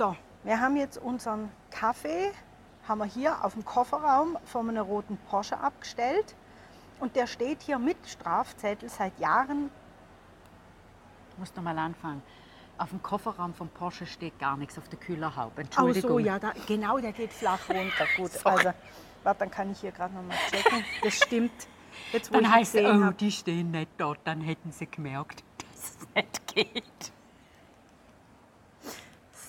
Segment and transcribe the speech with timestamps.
[0.00, 2.32] So, wir haben jetzt unseren Kaffee,
[2.88, 6.34] haben wir hier auf dem Kofferraum von einem roten Porsche abgestellt.
[7.00, 9.68] Und der steht hier mit Strafzettel seit Jahren.
[11.32, 12.22] Ich muss noch mal anfangen.
[12.78, 15.52] Auf dem Kofferraum vom Porsche steht gar nichts auf der Kühlerhaube.
[15.54, 16.10] Oh Entschuldigung.
[16.12, 18.06] so, ja, da, genau, der geht flach runter.
[18.16, 18.72] Gut, also,
[19.22, 20.82] warte, dann kann ich hier gerade noch mal checken.
[21.02, 21.68] Das stimmt.
[22.10, 23.18] Jetzt, Dann heißt es, oh, hab.
[23.18, 24.20] die stehen nicht dort.
[24.24, 27.12] Dann hätten sie gemerkt, dass es nicht geht.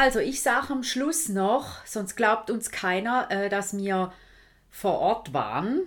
[0.00, 4.14] Also ich sage am Schluss noch, sonst glaubt uns keiner, äh, dass wir
[4.70, 5.82] vor Ort waren.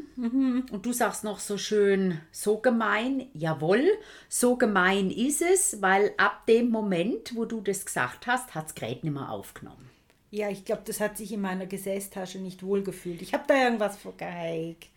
[0.71, 3.83] Und du sagst noch so schön, so gemein, jawohl,
[4.29, 8.75] so gemein ist es, weil ab dem Moment, wo du das gesagt hast, hat es
[8.75, 9.89] Gerät nicht mehr aufgenommen.
[10.29, 13.23] Ja, ich glaube, das hat sich in meiner Gesäßtasche nicht wohlgefühlt.
[13.23, 14.89] Ich habe da irgendwas vergeigt.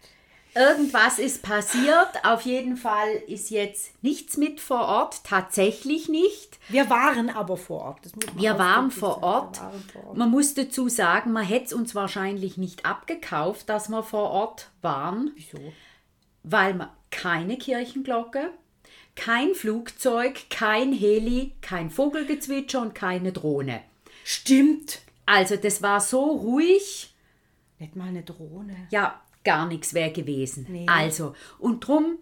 [0.57, 2.09] Irgendwas ist passiert.
[2.25, 6.59] Auf jeden Fall ist jetzt nichts mit vor Ort, tatsächlich nicht.
[6.69, 8.01] Wir waren aber vor Ort.
[8.37, 9.23] Wir waren vor.
[9.23, 9.59] Ort.
[9.59, 10.17] Wir waren vor Ort.
[10.17, 14.71] Man muss dazu sagen, man hätte es uns wahrscheinlich nicht abgekauft, dass wir vor Ort
[14.81, 15.59] waren, Wieso?
[16.43, 18.51] weil man keine Kirchenglocke,
[19.15, 23.81] kein Flugzeug, kein Heli, kein Vogelgezwitscher und keine Drohne.
[24.25, 25.01] Stimmt.
[25.27, 27.15] Also das war so ruhig,
[27.79, 28.75] Nicht mal eine Drohne.
[28.91, 30.67] ja, gar nichts wäre gewesen.
[30.69, 30.87] Nee.
[30.89, 32.19] Also, und drum,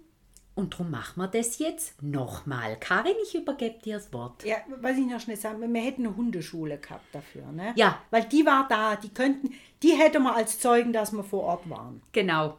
[0.54, 2.76] und drum machen wir das jetzt nochmal.
[2.78, 4.44] Karin, ich übergebe dir das Wort.
[4.44, 7.72] Ja, was ich noch schnell sagen, wir hätten eine Hundeschule gehabt dafür, ne?
[7.76, 7.98] Ja.
[8.10, 11.68] Weil die war da, die könnten, die hätte man als Zeugen, dass wir vor Ort
[11.68, 12.02] waren.
[12.12, 12.58] Genau.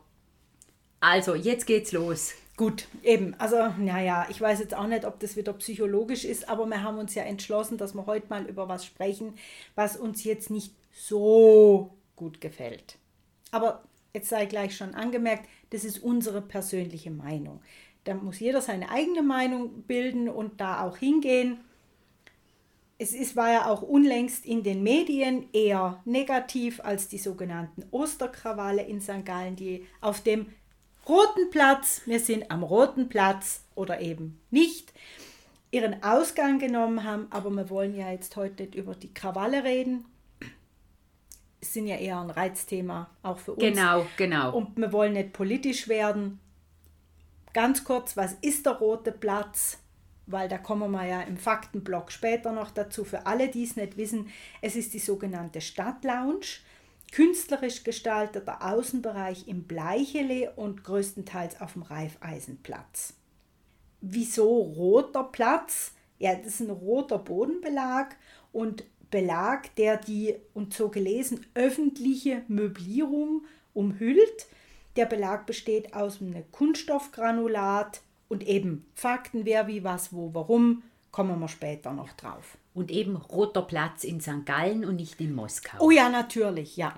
[0.99, 2.33] Also, jetzt geht's los.
[2.57, 3.35] Gut, eben.
[3.37, 6.97] Also, naja, ich weiß jetzt auch nicht, ob das wieder psychologisch ist, aber wir haben
[6.97, 9.35] uns ja entschlossen, dass wir heute mal über was sprechen,
[9.75, 12.97] was uns jetzt nicht so gut gefällt.
[13.51, 13.83] Aber
[14.15, 17.61] jetzt sei gleich schon angemerkt, das ist unsere persönliche Meinung.
[18.05, 21.59] Da muss jeder seine eigene Meinung bilden und da auch hingehen.
[22.97, 28.83] Es ist, war ja auch unlängst in den Medien eher negativ als die sogenannten Osterkrawalle
[28.83, 29.25] in St.
[29.25, 30.47] Gallen, die auf dem
[31.07, 34.93] Roten Platz, wir sind am Roten Platz oder eben nicht,
[35.69, 37.27] ihren Ausgang genommen haben.
[37.31, 40.05] Aber wir wollen ja jetzt heute nicht über die Krawalle reden.
[41.73, 43.63] Sind ja eher ein Reizthema, auch für uns.
[43.63, 44.55] Genau, genau.
[44.55, 46.39] Und wir wollen nicht politisch werden.
[47.53, 49.79] Ganz kurz, was ist der Rote Platz?
[50.27, 53.03] Weil da kommen wir ja im Faktenblock später noch dazu.
[53.03, 54.29] Für alle, die es nicht wissen,
[54.61, 56.45] es ist die sogenannte Stadtlounge.
[57.11, 63.13] Künstlerisch gestalteter Außenbereich im Bleichele und größtenteils auf dem Reifeisenplatz.
[64.01, 65.93] Wieso roter Platz?
[66.19, 68.15] Ja, das ist ein roter Bodenbelag
[68.51, 68.83] und
[69.15, 74.47] Belag, der die, und so gelesen, öffentliche Möblierung umhüllt.
[74.97, 81.39] Der Belag besteht aus einem Kunststoffgranulat und eben Fakten, wer, wie, was, wo, warum, kommen
[81.39, 82.57] wir später noch drauf.
[82.73, 84.45] Und eben roter Platz in St.
[84.45, 85.77] Gallen und nicht in Moskau.
[85.79, 86.93] Oh ja, natürlich, ja.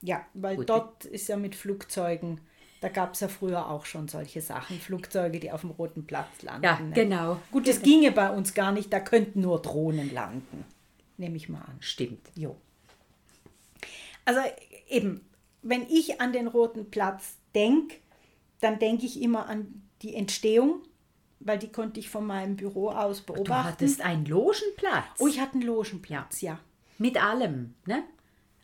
[0.00, 0.70] Ja, weil Gut.
[0.70, 2.40] dort ist ja mit Flugzeugen,
[2.80, 6.42] da gab es ja früher auch schon solche Sachen, Flugzeuge, die auf dem Roten Platz
[6.42, 6.62] landen.
[6.62, 6.92] Ja, ne?
[6.94, 7.40] genau.
[7.50, 10.64] Gut, das ginge bei uns gar nicht, da könnten nur Drohnen landen.
[11.18, 11.76] Nehme ich mal an.
[11.80, 12.30] Stimmt.
[12.34, 12.56] Jo.
[14.24, 14.40] Also
[14.88, 15.24] eben,
[15.62, 17.96] wenn ich an den Roten Platz denke,
[18.60, 20.82] dann denke ich immer an die Entstehung,
[21.40, 23.64] weil die konnte ich von meinem Büro aus Du beobachten.
[23.68, 25.04] hattest einen Logenplatz.
[25.18, 26.58] oh, ich hatte einen Logenplatz, ja.
[26.98, 28.02] Mit allem, ne?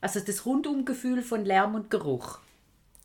[0.00, 2.38] Also das Rundumgefühl von Lärm und Geruch.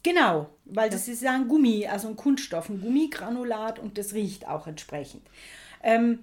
[0.04, 4.48] Genau, weil das ist ja ein Gummi, also ein Kunststoff, ein Gummigranulat und das riecht
[4.48, 5.22] auch entsprechend.
[5.84, 6.20] Ähm,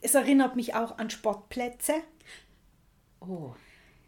[0.00, 1.94] es erinnert mich auch an Sportplätze.
[3.20, 3.54] Oh,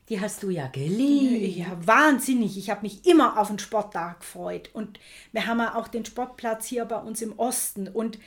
[0.08, 1.56] die hast du ja geliebt.
[1.56, 2.58] Ja, wahnsinnig.
[2.58, 4.70] Ich habe mich immer auf den Sporttag gefreut.
[4.72, 4.98] Und
[5.32, 7.88] wir haben ja auch den Sportplatz hier bei uns im Osten.
[7.88, 8.18] Und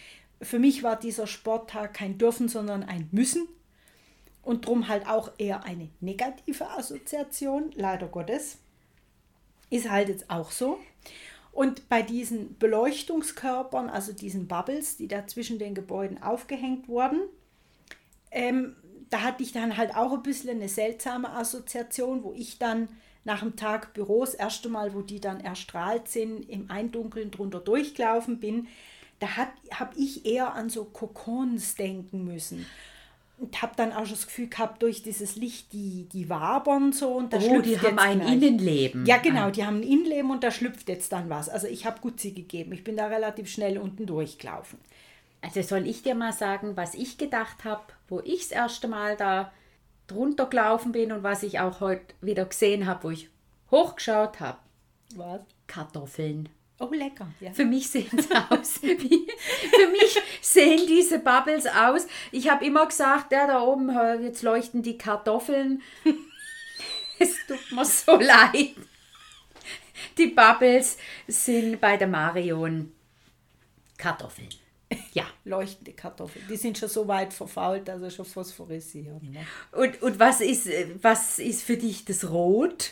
[0.42, 3.48] für mich war dieser Sporttag kein Dürfen, sondern ein Müssen.
[4.42, 8.58] Und drum halt auch eher eine negative Assoziation, leider Gottes.
[9.70, 10.80] Ist halt jetzt auch so.
[11.52, 17.22] Und bei diesen Beleuchtungskörpern, also diesen Bubbles, die da zwischen den Gebäuden aufgehängt wurden,
[18.30, 18.76] ähm,
[19.10, 22.90] da hatte ich dann halt auch ein bisschen eine seltsame Assoziation, wo ich dann
[23.24, 28.40] nach dem Tag Büros, erste Mal, wo die dann erstrahlt sind, im Eindunkeln drunter durchgelaufen
[28.40, 28.68] bin,
[29.20, 32.66] da habe ich eher an so Kokons denken müssen.
[33.38, 37.10] Und habe dann auch schon das Gefühl gehabt, durch dieses Licht, die, die wabern so
[37.10, 38.32] und da oh, schlüpft die haben ein gleich.
[38.34, 39.06] Innenleben.
[39.06, 41.50] Ja, genau, die haben ein Innenleben und da schlüpft jetzt dann was.
[41.50, 42.72] Also ich habe Gutzi gegeben.
[42.72, 44.80] Ich bin da relativ schnell unten durchgelaufen.
[45.42, 49.16] Also soll ich dir mal sagen, was ich gedacht habe, wo ich das erste Mal
[49.18, 49.52] da
[50.08, 53.30] drunter gelaufen bin und was ich auch heute wieder gesehen habe, wo ich
[53.72, 54.60] hochgeschaut habe.
[55.16, 55.42] Was?
[55.68, 56.50] Kartoffeln.
[56.80, 57.28] Oh, lecker.
[57.40, 57.54] Ja.
[57.54, 62.06] Für mich sehen sie aus wie, für mich sehen diese Bubbles aus.
[62.32, 63.90] Ich habe immer gesagt, ja, da oben,
[64.22, 65.82] jetzt leuchten die Kartoffeln.
[67.18, 68.76] Es tut mir so leid.
[70.18, 70.98] Die Bubbles
[71.28, 72.92] sind bei der Marion
[73.98, 74.50] Kartoffeln.
[75.14, 75.26] Ja.
[75.46, 76.46] Leuchtende Kartoffeln.
[76.50, 79.24] Die sind schon so weit verfault, also schon phosphorisiert.
[79.24, 79.46] Ne?
[79.72, 82.92] Und, und was, ist, äh, was ist für dich das Rot?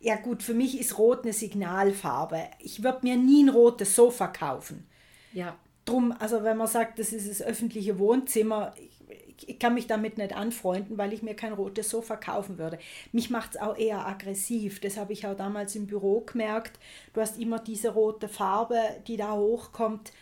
[0.00, 2.42] Ja gut, für mich ist Rot eine Signalfarbe.
[2.60, 4.86] Ich würde mir nie ein rotes Sofa kaufen.
[5.32, 5.56] Ja.
[5.84, 10.18] Drum, also wenn man sagt, das ist das öffentliche Wohnzimmer, ich, ich kann mich damit
[10.18, 12.78] nicht anfreunden, weil ich mir kein rotes Sofa kaufen würde.
[13.12, 14.80] Mich macht es auch eher aggressiv.
[14.80, 16.78] Das habe ich auch damals im Büro gemerkt.
[17.12, 20.12] Du hast immer diese rote Farbe, die da hochkommt.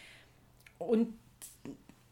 [0.79, 1.15] Und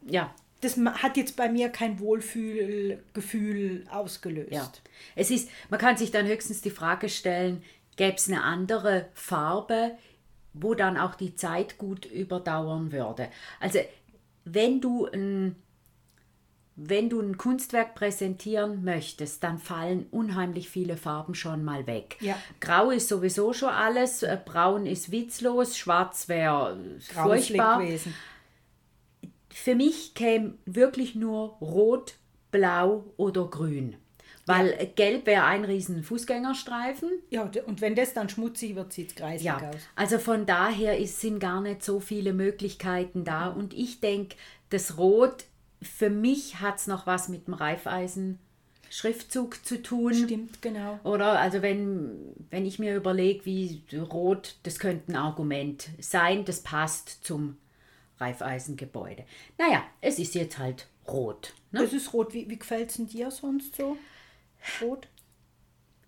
[0.06, 0.34] Ja,
[0.64, 4.52] das hat jetzt bei mir kein Wohlfühlgefühl ausgelöst.
[4.52, 4.70] Ja.
[5.14, 7.62] Es ist, man kann sich dann höchstens die Frage stellen,
[7.96, 9.92] gäbe es eine andere Farbe,
[10.54, 13.28] wo dann auch die Zeit gut überdauern würde.
[13.60, 13.80] Also
[14.44, 15.56] wenn du ein,
[16.76, 22.16] wenn du ein Kunstwerk präsentieren möchtest, dann fallen unheimlich viele Farben schon mal weg.
[22.20, 22.36] Ja.
[22.60, 28.14] Grau ist sowieso schon alles, äh, braun ist witzlos, schwarz wäre furchtbar gewesen.
[29.54, 32.16] Für mich käme wirklich nur rot,
[32.50, 33.96] blau oder grün.
[34.46, 37.08] Weil gelb wäre ein riesen Fußgängerstreifen.
[37.30, 39.76] Ja, und wenn das dann schmutzig wird, sieht es kreislig Ja, aus.
[39.96, 43.46] also von daher ist, sind gar nicht so viele Möglichkeiten da.
[43.46, 44.36] Und ich denke,
[44.68, 45.44] das Rot,
[45.80, 50.12] für mich hat es noch was mit dem Reifeisen-Schriftzug zu tun.
[50.14, 50.98] Stimmt, genau.
[51.04, 56.60] Oder also wenn, wenn ich mir überlege, wie rot, das könnte ein Argument sein, das
[56.60, 57.56] passt zum
[58.18, 59.24] Reifeisengebäude.
[59.58, 61.54] Naja, es ist jetzt halt rot.
[61.70, 61.80] Ne?
[61.82, 62.32] Das ist rot.
[62.32, 63.96] Wie, wie gefällt es dir sonst so?
[64.80, 65.08] Rot?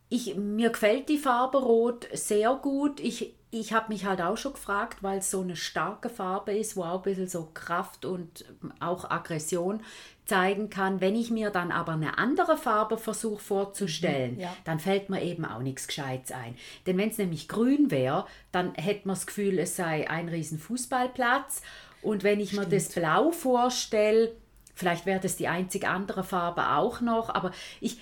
[0.09, 3.01] Ich, mir gefällt die Farbe Rot sehr gut.
[3.01, 6.77] Ich, ich habe mich halt auch schon gefragt, weil es so eine starke Farbe ist,
[6.77, 8.45] wo auch ein bisschen so Kraft und
[8.79, 9.83] auch Aggression
[10.25, 11.01] zeigen kann.
[11.01, 14.55] Wenn ich mir dann aber eine andere Farbe versuche vorzustellen, ja.
[14.65, 16.57] dann fällt mir eben auch nichts Gescheites ein.
[16.87, 20.59] Denn wenn es nämlich grün wäre, dann hätte man das Gefühl, es sei ein riesen
[20.59, 21.63] Fußballplatz.
[22.07, 24.33] Und wenn ich mir das Blau vorstelle,
[24.75, 27.51] vielleicht wäre das die einzig andere Farbe auch noch, aber
[27.81, 27.99] ich,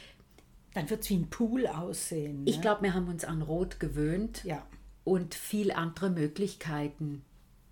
[0.75, 2.45] Dann wird es wie ein Pool aussehen.
[2.45, 2.51] Ne?
[2.51, 4.63] ich glaube, wir haben uns an Rot gewöhnt Ja.
[5.05, 7.25] und viel andere Möglichkeiten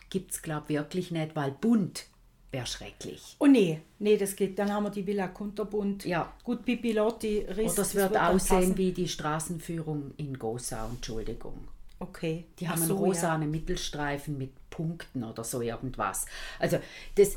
[0.09, 2.07] gibt es, glaube ich, wirklich nicht, weil bunt
[2.53, 3.37] wäre schrecklich.
[3.39, 4.59] Oh nee, nee, das geht.
[4.59, 6.05] Dann haben wir die Villa Kunterbund.
[6.05, 6.33] Ja.
[6.45, 7.73] Gut, Pipi Lotti, Riss.
[7.73, 11.67] Oder es wird, dann aussehen wie die Straßenführung in Gosau, Entschuldigung.
[12.03, 12.47] Okay.
[12.59, 16.27] Die haben so, einen rosanen Mittelstreifen mit Punkten oder so irgendwas.
[16.59, 16.81] Also
[17.15, 17.37] das,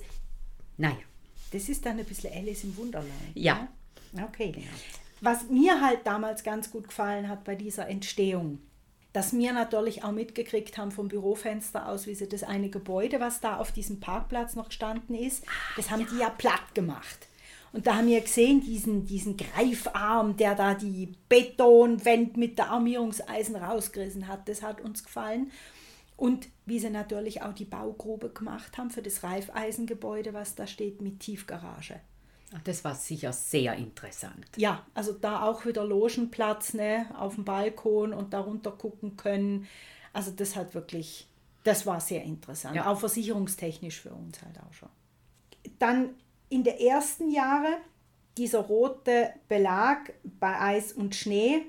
[0.78, 0.98] naja,
[1.52, 3.12] Das ist dann ein bisschen Alice im Wunderland.
[3.36, 3.68] Ja.
[4.12, 4.28] ne?
[4.28, 4.64] Okay.
[5.22, 8.60] Was mir halt damals ganz gut gefallen hat bei dieser Entstehung,
[9.14, 13.40] dass wir natürlich auch mitgekriegt haben vom Bürofenster aus, wie sie das eine Gebäude, was
[13.40, 15.46] da auf diesem Parkplatz noch gestanden ist,
[15.78, 17.28] das haben die ja platt gemacht.
[17.76, 23.58] Und da haben wir gesehen, diesen, diesen Greifarm, der da die Betonwand mit der Armierungseisen
[23.58, 24.48] rausgerissen hat.
[24.48, 25.52] Das hat uns gefallen.
[26.16, 31.02] Und wie sie natürlich auch die Baugrube gemacht haben für das Reifeisengebäude, was da steht
[31.02, 32.00] mit Tiefgarage.
[32.64, 34.46] das war sicher sehr interessant.
[34.56, 39.68] Ja, also da auch wieder Logenplatz ne, auf dem Balkon und darunter gucken können.
[40.14, 41.28] Also das hat wirklich,
[41.66, 42.78] das war sehr interessant.
[42.78, 42.90] Ja.
[42.90, 44.90] Auch versicherungstechnisch für uns halt auch schon.
[45.78, 46.12] Dann
[46.50, 47.76] in den ersten Jahren
[48.38, 51.66] dieser rote Belag bei Eis und Schnee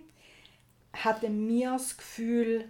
[0.93, 2.65] hatte mir das Gefühl,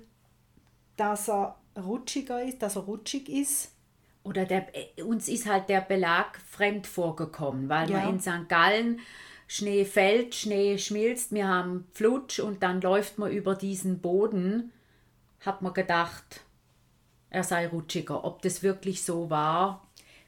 [0.97, 3.73] dass er rutschiger ist, dass er rutschig ist.
[4.25, 4.67] Oder der,
[4.99, 7.99] äh, uns ist halt der Belag fremd vorgekommen, weil Ja.
[8.01, 8.49] man in St.
[8.49, 9.01] Gallen
[9.47, 14.73] Schnee fällt, Schnee schmilzt, wir haben Flutsch und dann läuft man über diesen Boden,
[15.41, 16.41] hat man gedacht,
[17.31, 18.25] er sei rutschiger.
[18.25, 19.86] Ob das wirklich so war,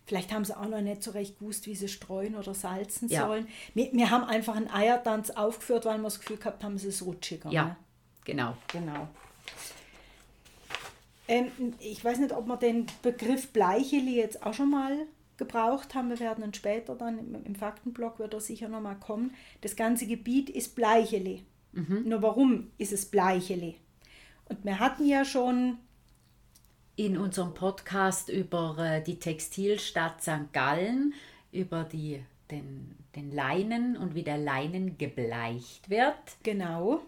[0.09, 3.27] Vielleicht haben sie auch noch nicht so recht gewusst, wie sie streuen oder salzen Ja.
[3.27, 3.47] sollen.
[3.75, 7.03] Wir, wir haben einfach einen Eiertanz aufgeführt, weil wir das Gefühl gehabt haben, es ist
[7.03, 7.51] rutschiger.
[7.51, 7.77] ja, Ne?
[8.25, 8.57] genau.
[8.73, 9.09] Genau.
[11.29, 14.97] Ähm, ich weiß nicht, ob man den Begriff Bleicheli jetzt auch schon mal
[15.37, 19.35] gebraucht haben, wir werden dann später dann im, im Faktenblock wird er sicher nochmal kommen,
[19.61, 21.45] das ganze Gebiet ist Bleicheli.
[21.73, 23.77] Nur warum ist es Bleicheli?
[24.47, 25.77] Und wir hatten ja schon
[26.99, 30.53] In unserem Podcast über äh, die Textilstadt St.
[30.53, 31.15] Gallen,
[31.53, 37.01] über die, den, den Leinen und wie der Leinen gebleicht wird, genau,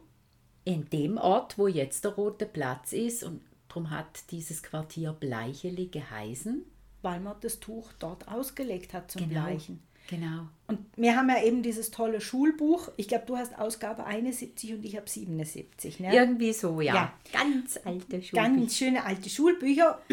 [0.64, 3.25] in dem Ort, wo jetzt der Rote Platz ist.
[3.25, 6.64] Und darum hat dieses Quartier Bleicheli geheißen.
[7.02, 9.47] weil man das Tuch dort ausgelegt hat zum Genau.
[9.47, 9.82] Bleichen.
[10.11, 10.49] Genau.
[10.67, 12.90] Und wir haben ja eben dieses tolle Schulbuch.
[12.97, 16.00] Ich glaube, du hast Ausgabe 71 und ich habe 77.
[16.00, 16.12] Ne?
[16.12, 16.95] Irgendwie so, ja.
[16.95, 17.12] Ja.
[17.33, 18.43] Ganz alte Schule.
[18.43, 20.00] Ganz schöne alte Schulbücher.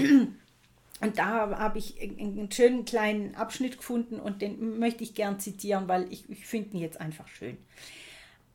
[1.00, 5.88] Und da habe ich einen schönen kleinen Abschnitt gefunden und den möchte ich gern zitieren,
[5.88, 7.56] weil ich, ich finde ihn jetzt einfach schön.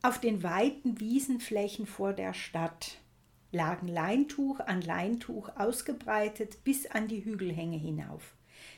[0.01, 2.97] Auf den weiten Wiesenflächen vor der Stadt
[3.53, 8.33] lagen Leintuch an Leintuch ausgebreitet bis an die Hügelhänge hinauf.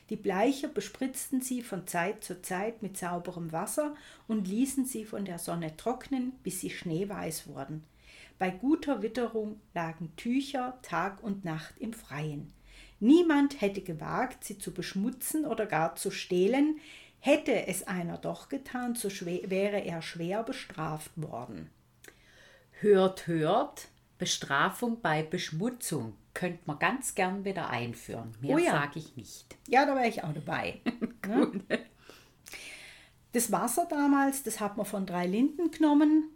[0.08, 3.94] Die Bleicher bespritzten sie von Zeit zu Zeit mit sauberem Wasser
[4.28, 7.82] und ließen sie von der Sonne trocknen, bis sie schneeweiß wurden.
[8.38, 12.52] Bei guter Witterung lagen Tücher Tag und Nacht im Freien.
[13.00, 16.78] Niemand hätte gewagt, sie zu beschmutzen oder gar zu stehlen.
[17.18, 21.70] Hätte es einer doch getan, so wäre er schwer bestraft worden.
[22.72, 26.14] Hört, hört, Bestrafung bei Beschmutzung.
[26.34, 28.34] Könnte man ganz gern wieder einführen.
[28.40, 28.72] Mehr Oh ja.
[28.72, 29.46] sage ich nicht.
[29.68, 30.80] Ja, da wäre ich auch dabei.
[31.26, 31.80] ne?
[33.32, 36.30] Das Wasser damals, das hat man von drei Linden genommen.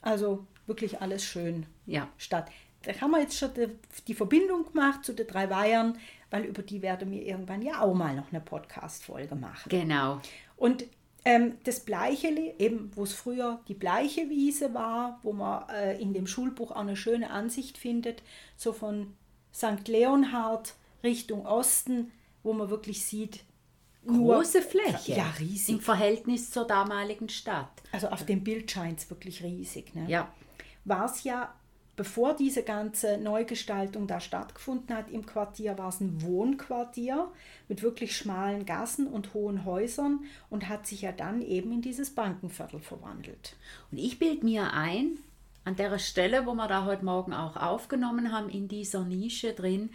[0.00, 2.08] Also wirklich alles schön Ja.
[2.18, 2.50] statt.
[2.82, 3.68] Da haben wir jetzt schon die,
[4.08, 5.98] die Verbindung gemacht zu den drei Weihern,
[6.30, 9.68] weil über die werden wir irgendwann ja auch mal noch eine Podcast-Folge machen.
[9.68, 10.20] Genau.
[10.56, 10.84] Und
[11.24, 16.12] ähm, das Bleicheli, eben wo es früher die bleiche Wiese war, wo man äh, in
[16.14, 18.22] dem Schulbuch auch eine schöne Ansicht findet,
[18.56, 19.14] so von
[19.54, 19.86] St.
[19.86, 20.74] Leonhard
[21.04, 22.10] Richtung Osten,
[22.42, 23.44] wo man wirklich sieht,
[24.04, 25.12] nur- Große Fläche.
[25.14, 25.76] Ja, riesig.
[25.76, 27.70] Im Verhältnis zur damaligen Stadt.
[27.92, 29.94] Also auf dem Bild scheint es wirklich riesig.
[29.94, 30.06] Ne?
[30.08, 30.32] Ja.
[30.84, 31.54] war es ja,
[32.02, 37.30] bevor diese ganze Neugestaltung da stattgefunden hat im Quartier, war es ein Wohnquartier
[37.68, 42.10] mit wirklich schmalen Gassen und hohen Häusern und hat sich ja dann eben in dieses
[42.10, 43.54] Bankenviertel verwandelt.
[43.92, 45.16] Und ich bilde mir ein,
[45.64, 49.90] an der Stelle, wo wir da heute Morgen auch aufgenommen haben, in dieser Nische drin,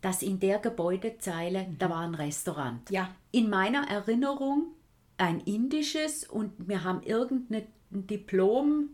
[0.00, 2.90] dass in der Gebäudezeile, da war ein Restaurant.
[2.90, 3.14] Ja.
[3.30, 4.72] In meiner Erinnerung
[5.18, 8.88] ein indisches und wir haben irgendein Diplom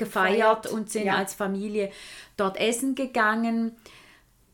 [0.00, 1.14] gefeiert und sind ja.
[1.14, 1.92] als Familie
[2.36, 3.76] dort essen gegangen.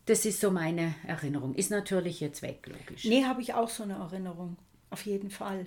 [0.05, 1.55] Das ist so meine Erinnerung.
[1.55, 3.05] Ist natürlich jetzt weg, logisch.
[3.05, 4.57] Nee, habe ich auch so eine Erinnerung,
[4.91, 5.65] auf jeden Fall.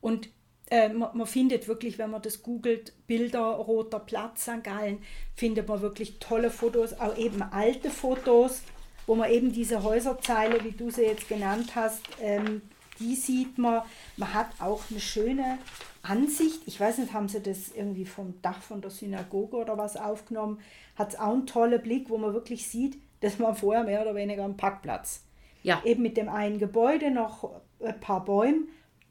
[0.00, 0.30] Und
[0.70, 4.64] äh, man, man findet wirklich, wenn man das googelt, Bilder Roter Platz, St.
[4.64, 4.98] Gallen,
[5.34, 8.62] findet man wirklich tolle Fotos, auch eben alte Fotos,
[9.06, 12.62] wo man eben diese Häuserzeile, wie du sie jetzt genannt hast, ähm,
[12.98, 13.82] die sieht man.
[14.16, 15.58] Man hat auch eine schöne
[16.08, 16.62] Ansicht.
[16.66, 20.60] Ich weiß nicht, haben sie das irgendwie vom Dach von der Synagoge oder was aufgenommen?
[20.94, 24.14] Hat es auch einen tollen Blick, wo man wirklich sieht, das war vorher mehr oder
[24.14, 25.24] weniger ein Parkplatz
[25.62, 27.50] Ja, eben mit dem einen Gebäude noch
[27.84, 28.62] ein paar Bäume.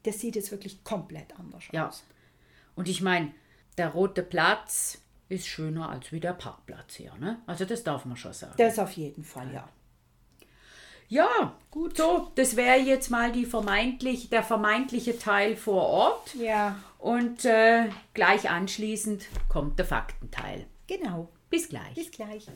[0.03, 1.87] Das sieht jetzt wirklich komplett anders Ja.
[1.87, 2.03] aus.
[2.75, 3.31] Und ich meine,
[3.77, 7.13] der rote Platz ist schöner als wie der Parkplatz hier.
[7.19, 7.41] Ne?
[7.47, 8.53] Also das darf man schon sagen.
[8.57, 9.67] Das auf jeden Fall, ja.
[11.07, 11.97] Ja, gut.
[11.97, 16.35] So, das wäre jetzt mal die vermeintlich, der vermeintliche Teil vor Ort.
[16.35, 20.65] Ja, Und äh, gleich anschließend kommt der Faktenteil.
[20.88, 21.29] genau.
[21.50, 21.93] Bis gleich.
[21.93, 22.47] Bis gleich.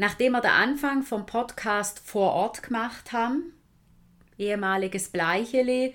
[0.00, 3.52] Nachdem wir den Anfang vom Podcast vor Ort gemacht haben,
[4.38, 5.92] ehemaliges Bleichele,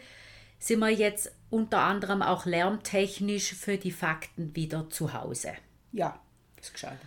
[0.60, 5.54] sind wir jetzt unter anderem auch lärmtechnisch für die Fakten wieder zu Hause.
[5.94, 6.20] Ja,
[6.60, 6.98] ist gescheit.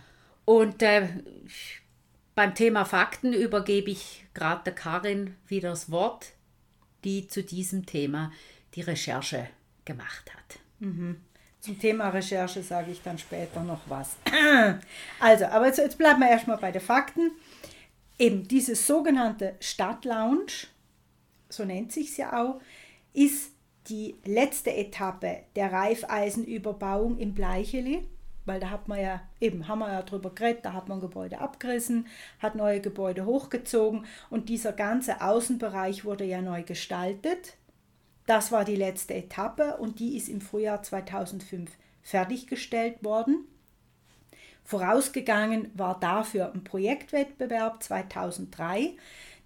[0.43, 1.07] Und äh,
[2.33, 6.31] beim Thema Fakten übergebe ich gerade der Karin wieder das Wort,
[7.03, 8.31] die zu diesem Thema
[8.73, 9.47] die Recherche
[9.85, 10.59] gemacht hat.
[11.67, 14.15] Zum Thema Recherche sage ich dann später noch was.
[15.19, 17.31] Also, aber jetzt, jetzt bleiben wir erstmal bei den Fakten.
[18.17, 20.45] Eben dieses sogenannte Stadtlounge,
[21.49, 22.61] so nennt sich ja auch,
[23.11, 23.51] ist
[23.89, 28.07] die letzte Etappe der Reifeisenüberbauung im Bleicheli,
[28.45, 31.39] weil da hat man ja, eben haben wir ja drüber geredet, da hat man Gebäude
[31.39, 32.07] abgerissen,
[32.39, 37.57] hat neue Gebäude hochgezogen und dieser ganze Außenbereich wurde ja neu gestaltet.
[38.27, 41.71] Das war die letzte Etappe und die ist im Frühjahr 2005
[42.03, 43.47] fertiggestellt worden.
[44.65, 48.95] Vorausgegangen war dafür ein Projektwettbewerb 2003.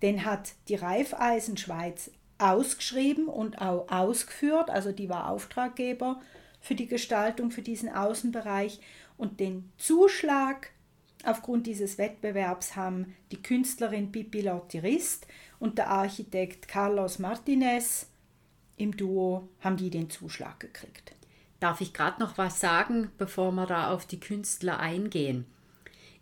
[0.01, 2.09] Den hat die Raiffeisenschweiz
[2.39, 4.71] ausgeschrieben und auch ausgeführt.
[4.71, 6.19] Also die war Auftraggeber
[6.59, 8.79] für die Gestaltung für diesen Außenbereich.
[9.15, 10.71] Und den Zuschlag
[11.23, 15.27] aufgrund dieses Wettbewerbs haben die Künstlerin Pippi Lottirist
[15.59, 18.10] und der Architekt Carlos Martinez
[18.81, 21.13] im Duo haben die den Zuschlag gekriegt.
[21.59, 25.45] Darf ich gerade noch was sagen, bevor wir da auf die Künstler eingehen?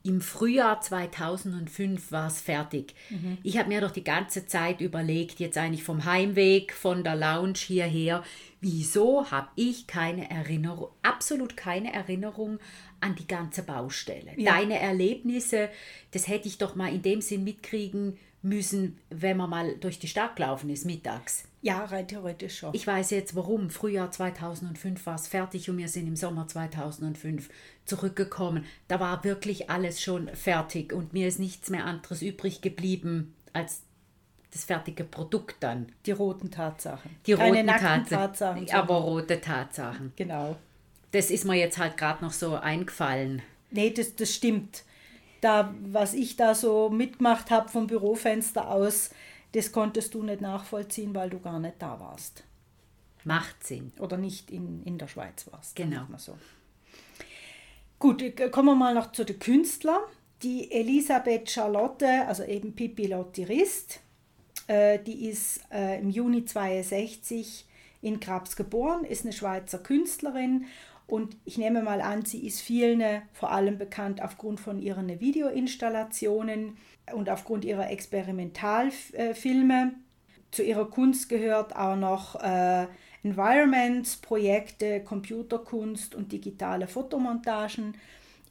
[0.04, 2.96] Im Frühjahr 2005 war es fertig.
[3.44, 7.58] Ich habe mir doch die ganze Zeit überlegt, jetzt eigentlich vom Heimweg, von der Lounge
[7.58, 8.24] hierher,
[8.62, 12.60] wieso habe ich keine Erinnerung, absolut keine Erinnerung
[13.02, 14.32] an die ganze Baustelle.
[14.38, 14.54] Ja.
[14.54, 15.70] Deine Erlebnisse,
[16.12, 20.08] das hätte ich doch mal in dem Sinn mitkriegen müssen, wenn man mal durch die
[20.08, 21.44] Stadt gelaufen ist, mittags.
[21.62, 22.74] Ja, rein theoretisch schon.
[22.74, 23.70] Ich weiß jetzt warum.
[23.70, 27.50] Frühjahr 2005 war es fertig und wir sind im Sommer 2005
[27.86, 28.66] zurückgekommen.
[28.88, 33.82] Da war wirklich alles schon fertig und mir ist nichts mehr anderes übrig geblieben als
[34.52, 35.92] das fertige Produkt dann.
[36.06, 37.12] die roten Tatsachen.
[37.26, 38.70] Die Keine roten nackten Tatsachen.
[38.72, 40.14] Aber rote Tatsachen.
[40.16, 40.56] Genau.
[41.12, 43.42] Das ist mir jetzt halt gerade noch so eingefallen.
[43.72, 44.84] Nee, das, das stimmt.
[45.42, 49.12] Da, was ich da so mitgemacht habe vom Bürofenster aus,
[49.54, 52.44] das konntest du nicht nachvollziehen, weil du gar nicht da warst.
[53.24, 53.92] Macht Sinn.
[54.00, 55.76] Oder nicht in, in der Schweiz warst.
[55.76, 56.06] Genau.
[56.18, 56.38] So.
[57.98, 60.02] Gut, äh, kommen wir mal noch zu den Künstlern.
[60.42, 64.00] Die Elisabeth Charlotte, also eben Pippi Lottirist,
[64.68, 67.66] äh, die ist äh, im Juni 62
[68.02, 70.66] in Grabs geboren, ist eine Schweizer Künstlerin
[71.08, 75.20] und ich nehme mal an, sie ist vielen äh, vor allem bekannt aufgrund von ihren
[75.20, 76.78] Videoinstallationen
[77.14, 79.94] und aufgrund ihrer Experimentalfilme.
[80.52, 82.88] Zu ihrer Kunst gehört auch noch äh,
[83.24, 87.96] Environments, Projekte, Computerkunst und digitale Fotomontagen.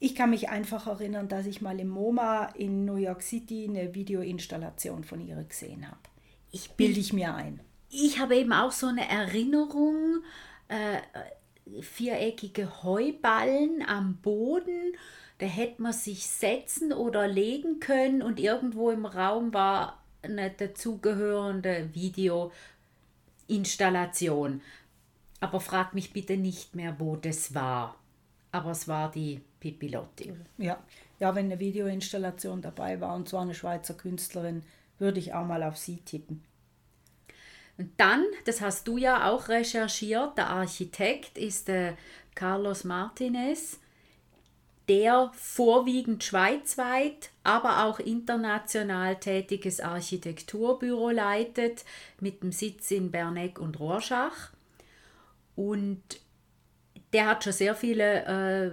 [0.01, 3.95] Ich kann mich einfach erinnern, dass ich mal im MoMA in New York City eine
[3.95, 5.99] Videoinstallation von ihr gesehen habe.
[6.53, 7.61] Ich Bilde ich mir ein.
[7.91, 10.23] ich habe eben auch so eine Erinnerung,
[10.69, 10.99] äh,
[11.81, 14.97] viereckige Heuballen am Boden.
[15.39, 21.91] Da hätte man sich setzen oder legen können und irgendwo im Raum war eine dazugehörende
[21.95, 24.61] Videoinstallation.
[25.41, 27.97] Aber frag mich bitte nicht mehr, wo das war.
[28.51, 30.33] Aber es war die Pipilotti.
[30.57, 30.79] Ja.
[31.21, 34.63] ja, wenn eine Videoinstallation dabei war und zwar eine Schweizer Künstlerin,
[34.99, 36.43] würde ich auch mal auf sie tippen.
[37.79, 41.97] Und dann, das hast du ja auch recherchiert, der Architekt ist der
[42.35, 43.79] Carlos Martinez,
[44.89, 51.85] der vorwiegend schweizweit, aber auch international tätiges Architekturbüro leitet,
[52.21, 54.51] mit dem Sitz in Bernegg und Rorschach.
[55.55, 56.03] Und
[57.13, 58.71] der hat schon sehr viele äh,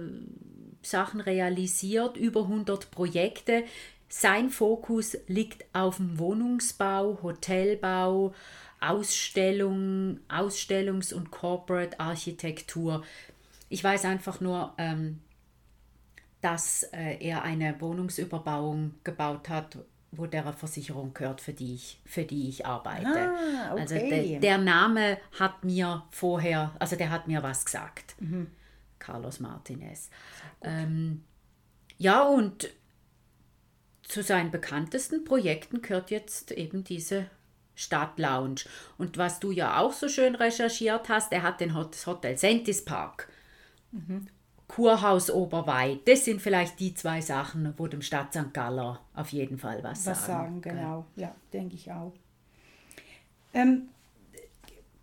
[0.82, 3.64] Sachen realisiert, über 100 Projekte.
[4.08, 8.32] Sein Fokus liegt auf dem Wohnungsbau, Hotelbau,
[8.80, 13.04] Ausstellung, Ausstellungs- und Corporate Architektur.
[13.68, 15.20] Ich weiß einfach nur, ähm,
[16.40, 19.78] dass äh, er eine Wohnungsüberbauung gebaut hat,
[20.12, 23.06] wo der Versicherung gehört, für die ich, für die ich arbeite.
[23.06, 23.80] Ah, okay.
[23.80, 28.14] Also der, der Name hat mir vorher, also der hat mir was gesagt.
[28.98, 30.10] Carlos Martinez.
[30.62, 31.24] Ähm,
[31.98, 32.70] ja, und
[34.02, 37.26] zu seinen bekanntesten Projekten gehört jetzt eben diese
[37.76, 38.62] Stadtlounge.
[38.98, 43.28] Und was du ja auch so schön recherchiert hast, er hat den Hotel Sentis Park.
[44.68, 48.52] Kurhaus Oberweid, das sind vielleicht die zwei Sachen, wo dem Stadt St.
[48.52, 50.72] Galler auf jeden Fall was, Was sagen, gell?
[50.72, 51.06] genau.
[51.14, 52.12] Ja, denke ich auch.
[53.54, 53.88] Ähm,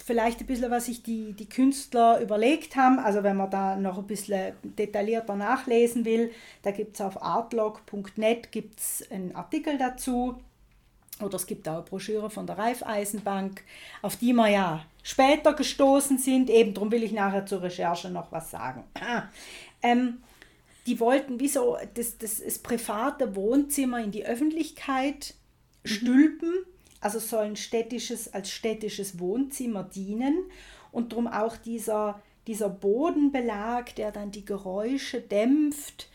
[0.06, 3.00] vielleicht ein bisschen, was sich die, die Künstler überlegt haben.
[3.00, 6.32] Also wenn man da noch ein bisschen detaillierter nachlesen will,
[6.62, 10.38] da gibt es auf artlog.net gibt's einen Artikel dazu.
[11.21, 13.63] Oder es gibt auch eine Broschüre von der Raiffeisenbank,
[14.02, 16.49] auf die wir ja später gestoßen sind.
[16.49, 18.84] Eben darum will ich nachher zur Recherche noch was sagen.
[19.82, 20.23] Ähm,
[20.88, 25.36] die wollten wie so das, das, das private Wohnzimmer in die Öffentlichkeit
[25.86, 26.52] stülpen.
[26.99, 30.45] Also soll ein städtisches, als städtisches Wohnzimmer dienen.
[30.91, 36.08] Und darum auch dieser, dieser Bodenbelag, der dann die Geräusche dämpft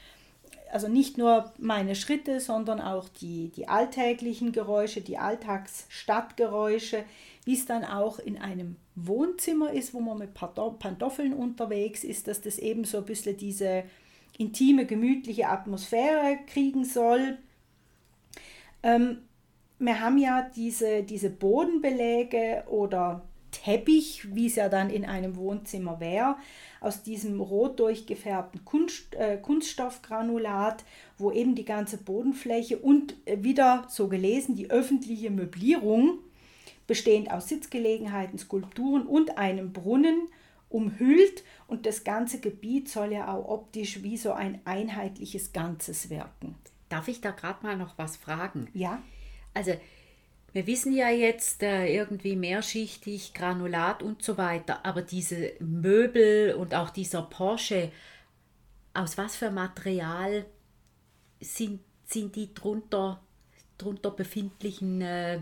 [0.71, 7.05] also nicht nur meine Schritte, sondern auch die, die alltäglichen Geräusche, die Alltagsstadtgeräusche,
[7.45, 12.41] wie es dann auch in einem Wohnzimmer ist, wo man mit Pantoffeln unterwegs ist, dass
[12.41, 13.85] das eben so ein bisschen diese
[14.37, 17.39] intime, gemütliche Atmosphäre kriegen soll.
[18.83, 19.19] Ähm,
[19.79, 23.28] wir haben ja diese, diese Bodenbeläge oder
[23.63, 26.37] Teppich, wie es ja dann in einem Wohnzimmer wäre,
[26.81, 30.85] aus diesem rot durchgefärbten Kunst, äh, Kunststoffgranulat,
[31.17, 36.19] wo eben die ganze Bodenfläche und äh, wieder so gelesen die öffentliche Möblierung,
[36.87, 40.29] bestehend aus Sitzgelegenheiten, Skulpturen und einem Brunnen,
[40.71, 46.57] umhüllt und das ganze Gebiet soll ja auch optisch wie so ein einheitliches Ganzes wirken.
[46.89, 48.69] Darf ich da gerade mal noch was fragen?
[48.75, 49.03] Ja,
[49.55, 49.73] Also,
[50.53, 56.75] wir wissen ja jetzt äh, irgendwie mehrschichtig, Granulat und so weiter, aber diese Möbel und
[56.75, 57.91] auch dieser Porsche,
[58.95, 60.47] aus was für Material
[61.41, 63.21] sind, sind die drunter,
[63.77, 65.41] drunter befindlichen äh,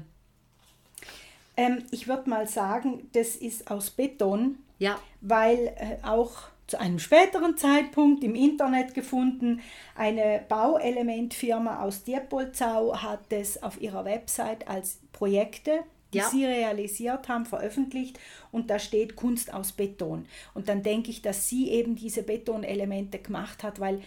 [1.56, 6.98] ähm, ich würde mal sagen, das ist aus Beton, ja, weil äh, auch zu einem
[6.98, 9.60] späteren Zeitpunkt im Internet gefunden,
[9.94, 15.80] eine Bauelementfirma aus Diepolzau hat es auf ihrer Website als Projekte,
[16.12, 16.28] die Ja.
[16.28, 18.18] sie realisiert haben, veröffentlicht
[18.52, 20.26] und da steht Kunst aus Beton.
[20.54, 24.00] Und dann denke ich, dass sie eben diese Betonelemente gemacht hat, weil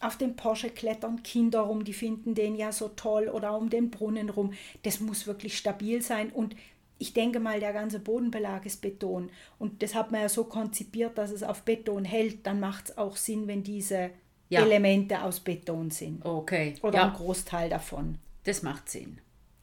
[0.00, 3.90] auf dem Porsche klettern Kinder rum, die finden den ja so toll oder um den
[3.90, 4.52] Brunnen rum.
[4.82, 6.56] Das muss wirklich stabil sein und
[7.02, 9.28] ich denke mal, der ganze Bodenbelag ist Beton.
[9.58, 12.46] Und das hat man ja so konzipiert, dass es auf Beton hält.
[12.46, 14.10] Dann macht es auch Sinn, wenn diese
[14.48, 14.62] Ja.
[14.62, 16.24] Elemente aus Beton sind.
[16.24, 16.74] okay.
[16.82, 18.18] Oder ein ja, Großteil davon.
[18.44, 19.18] das macht Sinn.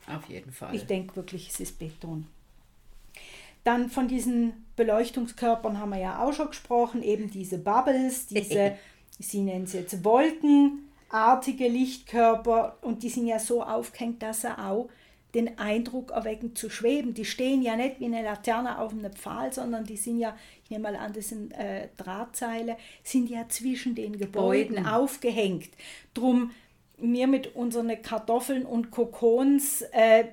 [0.08, 0.76] Auf jeden Fall.
[0.76, 2.28] Ich denke wirklich, es ist Beton.
[3.64, 8.76] Dann von diesen Beleuchtungskörpern haben wir ja auch schon gesprochen, eben diese Bubbles, diese,
[9.20, 14.90] sie nennen es jetzt Wolkenartige Lichtkörper und die sind ja so aufgehängt, dass sie auch
[15.36, 17.14] den Eindruck erwecken zu schweben.
[17.14, 20.72] Die stehen ja nicht wie eine Laterne auf einem Pfahl, sondern die sind ja, ich
[20.72, 24.88] nehme mal an, das sind äh, Drahtseile, sind ja zwischen den Gebäuden Gebäuden.
[24.88, 25.70] aufgehängt.
[26.14, 26.52] Drum
[26.98, 30.26] wir mit unseren Kartoffeln und Kokons, äh,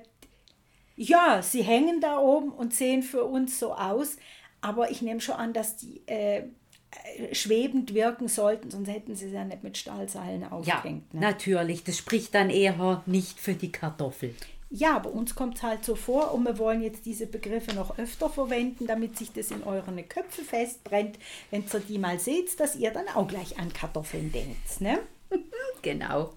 [0.95, 4.17] ja, sie hängen da oben und sehen für uns so aus,
[4.61, 9.27] aber ich nehme schon an, dass die äh, äh, schwebend wirken sollten, sonst hätten sie
[9.27, 11.13] es ja nicht mit Stahlseilen ja, aufgehängt.
[11.13, 11.19] ne?
[11.21, 11.83] natürlich.
[11.83, 14.33] Das spricht dann eher nicht für die Kartoffel.
[14.69, 17.97] Ja, aber uns kommt es halt so vor und wir wollen jetzt diese Begriffe noch
[17.97, 21.17] öfter verwenden, damit sich das in euren Köpfe festbrennt,
[21.51, 24.81] wenn ihr die mal seht, dass ihr dann auch gleich an Kartoffeln denkt.
[24.81, 24.99] Ne?
[25.83, 26.33] Genau.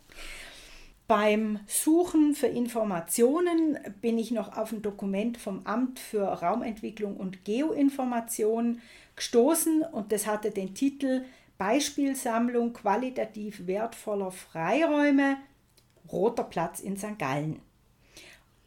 [1.08, 7.44] Beim Suchen für Informationen bin ich noch auf ein Dokument vom Amt für Raumentwicklung und
[7.44, 8.80] Geoinformation
[9.16, 11.24] gestoßen und das hatte den Titel
[11.58, 15.38] Beispielsammlung qualitativ wertvoller Freiräume,
[16.12, 17.18] Roter Platz in St.
[17.18, 17.60] Gallen.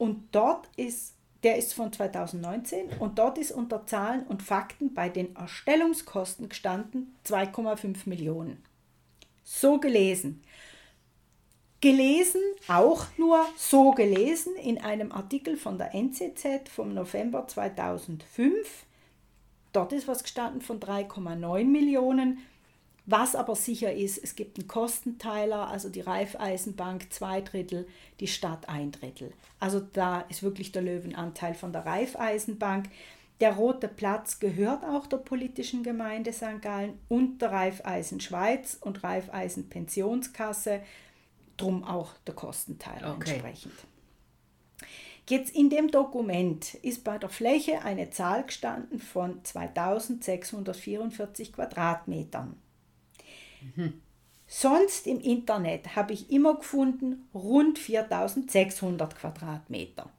[0.03, 1.13] Und dort ist,
[1.43, 7.15] der ist von 2019 und dort ist unter Zahlen und Fakten bei den Erstellungskosten gestanden
[7.25, 8.61] 2,5 Millionen.
[9.45, 10.43] So gelesen.
[11.79, 18.85] Gelesen, auch nur so gelesen, in einem Artikel von der NZZ vom November 2005.
[19.71, 22.39] Dort ist was gestanden von 3,9 Millionen.
[23.05, 27.85] Was aber sicher ist, es gibt einen Kostenteiler, also die Raiffeisenbank zwei Drittel,
[28.21, 29.33] die Stadt ein Drittel.
[29.59, 32.89] Also da ist wirklich der Löwenanteil von der Raiffeisenbank.
[33.41, 36.61] Der Rote Platz gehört auch der politischen Gemeinde St.
[36.61, 40.81] Gallen und der Raiffeisen Schweiz und Raiffeisen Pensionskasse,
[41.57, 43.31] drum auch der Kostenteiler Okay.
[43.31, 43.73] entsprechend.
[45.29, 52.55] Jetzt in dem Dokument ist bei der Fläche eine Zahl gestanden von 2644 Quadratmetern.
[54.47, 60.09] Sonst im Internet habe ich immer gefunden rund 4600 Quadratmeter.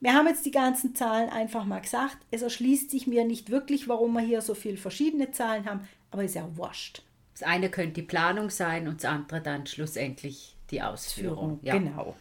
[0.00, 2.18] Wir haben jetzt die ganzen Zahlen einfach mal gesagt.
[2.30, 6.24] Es erschließt sich mir nicht wirklich, warum wir hier so viele verschiedene Zahlen haben, aber
[6.24, 7.02] ist ja wurscht.
[7.32, 11.58] Das eine könnte die Planung sein und das andere dann schlussendlich die Ausführung.
[11.62, 11.78] Ja.
[11.78, 12.14] Genau.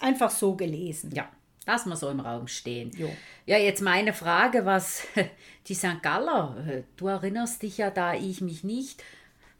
[0.00, 1.12] Einfach so gelesen.
[1.12, 1.28] ja,
[1.66, 2.90] lassen wir so im Raum stehen.
[2.96, 3.10] Jo.
[3.44, 5.06] Ja, jetzt meine Frage, was
[5.66, 6.02] die St.
[6.02, 9.02] Galler, äh, du erinnerst dich ja da, ich mich nicht,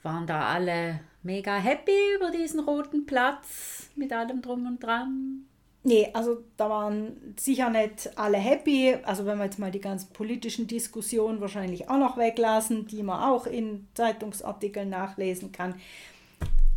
[0.07, 5.45] waren da alle mega happy über diesen roten Platz mit allem drum und dran?
[5.83, 8.97] Nee, also da waren sicher nicht alle happy.
[9.03, 13.23] Also wenn wir jetzt mal die ganzen politischen Diskussionen wahrscheinlich auch noch weglassen, die man
[13.23, 15.75] auch in Zeitungsartikeln nachlesen kann.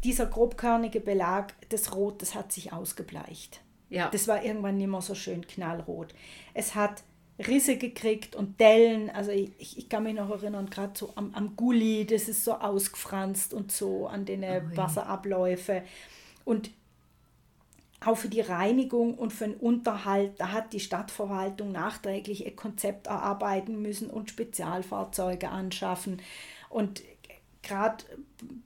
[0.04, 3.62] Dieser grobkörnige Belag, das Rot, das hat sich ausgebleicht.
[3.90, 6.14] Ja, Das war irgendwann nicht mehr so schön knallrot.
[6.54, 7.04] Es hat
[7.40, 9.10] Risse gekriegt und Dellen.
[9.10, 12.54] Also ich, ich kann mich noch erinnern, gerade so am, am Gully, das ist so
[12.54, 15.84] ausgefranst und so an den äh, Wasserabläufe.
[16.46, 16.72] Und
[18.02, 23.08] auch für die Reinigung und für den Unterhalt, da hat die Stadtverwaltung nachträglich ein Konzept
[23.08, 26.22] erarbeiten müssen und Spezialfahrzeuge anschaffen.
[26.70, 27.04] Und
[27.62, 28.04] gerade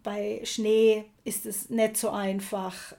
[0.04, 2.96] bei Schnee ist es nicht so einfach.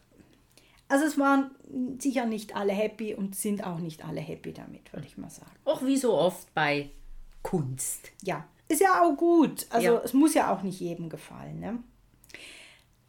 [0.89, 1.51] Also es waren
[1.99, 5.51] sicher nicht alle happy und sind auch nicht alle happy damit, würde ich mal sagen.
[5.65, 6.91] Auch wie so oft bei
[7.43, 8.13] Kunst.
[8.23, 9.67] Ja, ist ja auch gut.
[9.71, 10.01] Also Ja.
[10.05, 11.61] es muss ja auch nicht jedem gefallen.
[11.61, 11.79] Ne?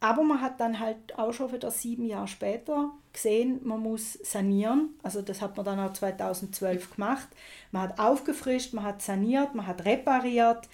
[0.00, 4.90] Aber man hat dann halt auch schon wieder sieben Jahre später gesehen, man muss sanieren.
[5.02, 7.28] Also das hat man dann auch 2012 gemacht.
[7.72, 10.68] Man hat aufgefrischt, man hat saniert, man hat repariert.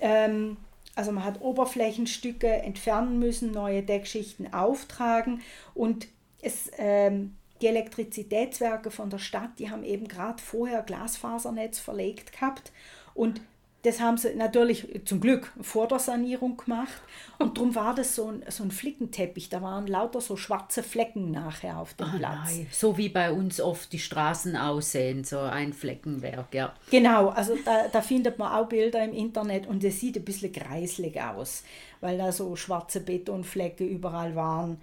[0.00, 0.56] Ähm,
[0.94, 5.42] also man hat Oberflächenstücke entfernen müssen, neue Deckschichten auftragen
[5.74, 6.08] und
[6.42, 12.72] es, ähm, die Elektrizitätswerke von der Stadt, die haben eben gerade vorher Glasfasernetz verlegt gehabt
[13.14, 13.40] und
[13.84, 17.00] das haben sie natürlich zum Glück vor der Sanierung gemacht
[17.40, 21.32] und darum war das so ein, so ein Flickenteppich, da waren lauter so schwarze Flecken
[21.32, 22.56] nachher auf dem Ah, Platz.
[22.58, 22.66] nein.
[22.70, 26.72] So wie bei uns oft die Straßen aussehen, so ein Fleckenwerk, ja.
[26.92, 30.52] Genau, also da, da findet man auch Bilder im Internet und es sieht ein bisschen
[30.52, 31.64] kreislig aus,
[32.00, 34.80] weil da so schwarze Betonflecke überall waren.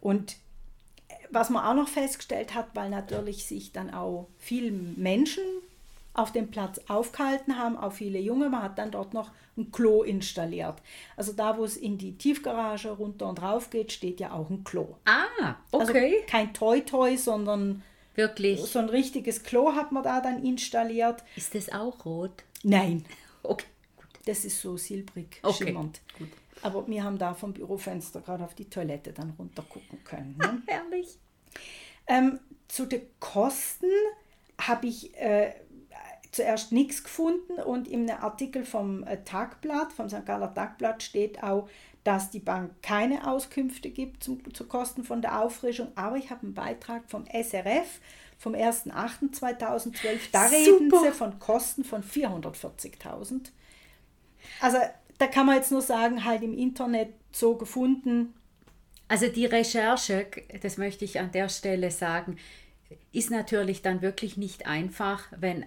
[0.00, 0.36] Und
[1.30, 5.42] was man auch noch festgestellt hat, weil natürlich sich dann auch viele Menschen
[6.14, 10.02] auf dem Platz aufgehalten haben, auch viele Junge, man hat dann dort noch ein Klo
[10.02, 10.76] installiert.
[11.16, 14.64] Also da, wo es in die Tiefgarage runter und rauf geht, steht ja auch ein
[14.64, 14.96] Klo.
[15.04, 16.22] Ah, Also okay.
[16.26, 17.82] kein Toi-Toi, sondern
[18.14, 18.62] Wirklich.
[18.62, 21.22] so ein richtiges Klo hat man da dann installiert.
[21.36, 22.44] Ist das auch rot?
[22.62, 23.04] Nein,
[23.42, 23.66] Okay.
[24.24, 26.00] Das ist so silbrig Okay, schimmernd.
[26.18, 26.28] gut.
[26.66, 30.36] Aber wir haben da vom Bürofenster gerade auf die Toilette dann runter gucken können.
[30.38, 30.62] Ne?
[30.66, 31.18] Herrlich.
[32.06, 33.90] ähm, zu den Kosten
[34.60, 35.52] habe ich äh,
[36.32, 40.26] zuerst nichts gefunden und im Artikel vom äh, Tagblatt, vom St.
[40.26, 41.68] Galler Tagblatt steht auch,
[42.04, 45.88] dass die Bank keine Auskünfte gibt zum, zu Kosten von der Auffrischung.
[45.96, 48.00] Aber ich habe einen Beitrag vom SRF
[48.38, 49.92] vom 1.8.2012.
[50.30, 51.04] Da reden Super.
[51.04, 53.50] sie von Kosten von 440.000.
[54.60, 54.78] Also
[55.18, 58.34] da kann man jetzt nur sagen, halt im Internet so gefunden.
[59.08, 60.26] Also die Recherche,
[60.62, 62.38] das möchte ich an der Stelle sagen,
[63.12, 65.64] ist natürlich dann wirklich nicht einfach, wenn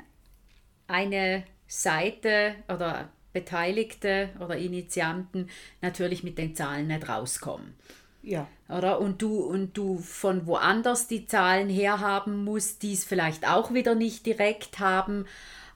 [0.88, 5.50] eine Seite oder Beteiligte oder Initianten
[5.82, 7.76] natürlich mit den Zahlen nicht rauskommen.
[8.22, 9.00] Ja, Oder?
[9.00, 13.96] Und du, und du von woanders die Zahlen herhaben musst, die es vielleicht auch wieder
[13.96, 15.26] nicht direkt haben.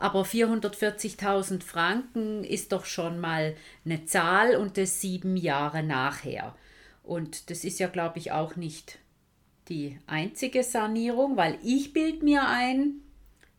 [0.04, 6.58] Aber 440.000 Franken ist doch schon mal eine Zahl und das sieben Jahre nachher.
[7.04, 9.00] Und das ist ja, glaube ich, auch nicht
[9.70, 12.96] die einzige Sanierung, weil ich bild mir ein,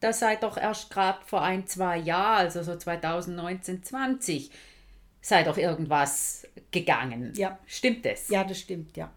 [0.01, 4.51] das sei doch erst gerade vor ein, zwei Jahren, also so 2019, 20,
[5.23, 7.33] sei doch irgendwas gegangen.
[7.37, 7.59] Ja.
[7.65, 8.29] Stimmt das?
[8.29, 9.11] ja, das stimmt, ja.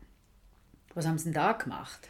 [0.93, 2.07] Was haben sie denn da gemacht?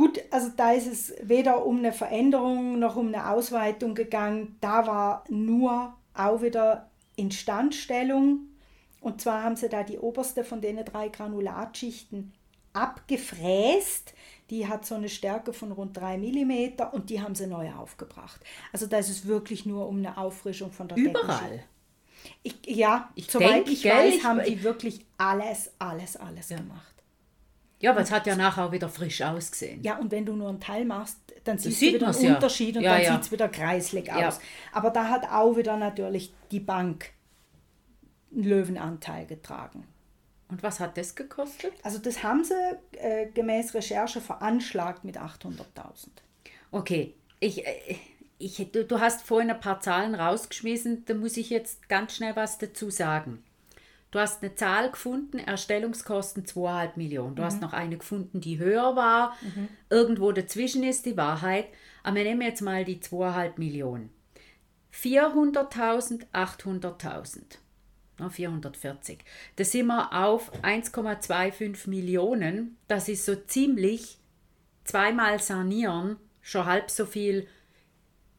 [0.00, 4.56] Gut, also da ist es weder um eine Veränderung noch um eine Ausweitung gegangen.
[4.62, 8.40] Da war nur auch wieder Instandstellung.
[9.02, 12.32] Und zwar haben sie da die oberste von den drei Granulatschichten
[12.72, 14.14] abgefräst.
[14.48, 18.40] Die hat so eine Stärke von rund 3 mm und die haben sie neu aufgebracht.
[18.72, 20.96] Also da ist es wirklich nur um eine Auffrischung von der.
[20.96, 21.62] Überall.
[22.42, 26.48] Ich, ja, Ich soweit denk, ich gell, weiß, ich- haben die wirklich alles, alles, alles
[26.48, 26.89] gemacht.
[27.80, 29.82] Ja, aber es hat ja nachher auch wieder frisch ausgesehen.
[29.82, 32.34] Ja, und wenn du nur einen Teil machst, dann siehst sieht du wieder einen ja.
[32.34, 33.12] Unterschied und Ja, dann ja.
[33.12, 34.38] sieht es wieder kreislig aus.
[34.72, 37.12] Aber da hat auch wieder natürlich die Bank
[38.32, 39.86] einen Löwenanteil getragen.
[40.48, 41.72] Und was hat das gekostet?
[41.82, 42.54] Also das haben sie
[42.98, 46.08] äh, gemäß Recherche veranschlagt mit 800.000.
[46.72, 47.96] Okay, ich, äh,
[48.38, 52.36] ich, du, du hast vorhin ein paar Zahlen rausgeschmissen, da muss ich jetzt ganz schnell
[52.36, 53.42] was dazu sagen.
[54.10, 57.36] Du hast eine Zahl gefunden, Erstellungskosten 2,5 Millionen.
[57.36, 59.36] Du hast noch eine gefunden, die höher war.
[59.88, 61.66] Irgendwo dazwischen ist die Wahrheit.
[62.02, 64.10] Aber wir nehmen jetzt mal die 2,5 Millionen.
[64.92, 67.42] 400.000, 800.000.
[68.18, 69.18] Na, 440.
[69.56, 72.76] Da sind wir auf 1,25 Millionen.
[72.88, 74.18] Das ist so ziemlich
[74.84, 77.46] zweimal sanieren schon halb so viel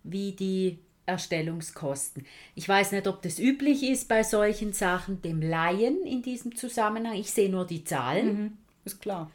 [0.04, 2.26] wie die Erstellungskosten.
[2.56, 7.16] Ich weiß nicht, ob das üblich ist bei solchen Sachen, dem Laien in diesem Zusammenhang.
[7.16, 8.58] Ich sehe nur die Zahlen.
[8.86, 9.30] Ist klar.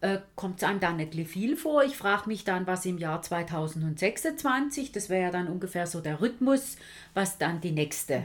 [0.00, 1.82] Äh, Kommt es einem dann nicht viel vor?
[1.84, 6.20] Ich frage mich dann, was im Jahr 2026, das wäre ja dann ungefähr so der
[6.20, 6.76] Rhythmus,
[7.14, 8.24] was dann die nächste.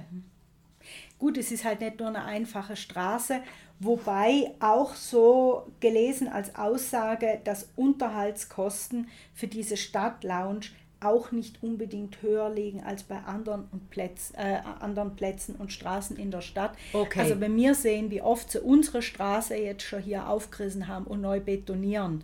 [1.19, 3.41] Gut, es ist halt nicht nur eine einfache Straße,
[3.80, 10.62] wobei auch so gelesen als Aussage, dass Unterhaltskosten für diese Stadtlounge
[11.01, 16.17] auch nicht unbedingt höher liegen als bei anderen, und Plätz, äh, anderen Plätzen und Straßen
[16.17, 16.73] in der Stadt.
[16.93, 17.19] Okay.
[17.19, 21.21] Also wenn wir sehen, wie oft sie unsere Straße jetzt schon hier aufgerissen haben und
[21.21, 22.23] neu betonieren,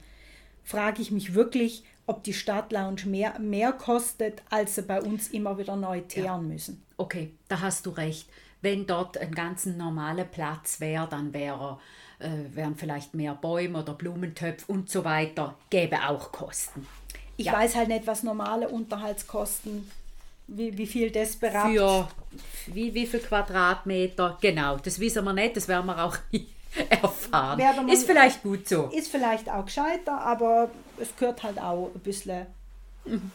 [0.64, 5.58] frage ich mich wirklich, ob die Stadtlounge mehr, mehr kostet, als sie bei uns immer
[5.58, 6.84] wieder neu teeren müssen.
[6.98, 8.30] Okay, da hast du recht.
[8.62, 11.80] Wenn dort ein ganz normaler Platz wäre, dann wäre
[12.20, 16.88] äh, wären vielleicht mehr Bäume oder Blumentöpfe und so weiter, gäbe auch Kosten.
[17.38, 19.90] Ich weiß halt nicht, was normale Unterhaltskosten,
[20.48, 21.74] wie, wie viel das berappt.
[21.76, 22.08] Für
[22.68, 26.48] wie, wie viel Quadratmeter, genau, das wissen wir nicht, das werden wir auch nie
[26.90, 27.58] erfahren.
[27.58, 28.86] Wir- Ist vielleicht gut so.
[28.94, 32.46] Ist vielleicht auch gescheiter, aber es gehört halt auch ein bisschen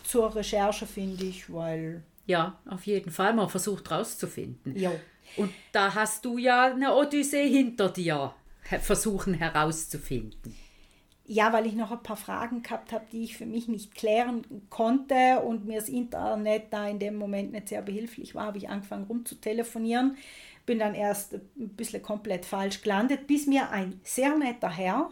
[0.04, 2.02] zur Recherche, finde ich, weil.
[2.26, 4.76] Ja, auf jeden Fall, man versucht rauszufinden.
[4.76, 4.92] Jo.
[5.36, 8.34] Und da hast du ja eine Odyssee hinter dir,
[8.68, 10.56] he- versuchen herauszufinden.
[11.32, 14.44] Ja, weil ich noch ein paar Fragen gehabt habe, die ich für mich nicht klären
[14.68, 18.68] konnte und mir das Internet da in dem Moment nicht sehr behilflich war, habe ich
[18.68, 20.16] angefangen rumzutelefonieren.
[20.66, 25.10] Bin dann erst ein bisschen komplett falsch gelandet, bis mir ein sehr netter Herr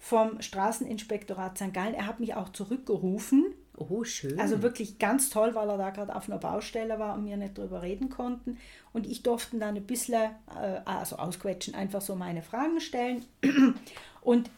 [0.00, 1.72] vom Straßeninspektorat St.
[1.72, 3.54] Gallen, er hat mich auch zurückgerufen.
[3.76, 4.40] Oh, schön.
[4.40, 7.56] Also wirklich ganz toll, weil er da gerade auf einer Baustelle war und wir nicht
[7.56, 8.58] drüber reden konnten.
[8.92, 13.24] Und ich durfte dann ein bisschen, äh, also ausquetschen, einfach so meine Fragen stellen.
[14.20, 14.50] Und